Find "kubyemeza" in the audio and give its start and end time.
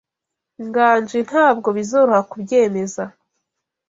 2.31-3.03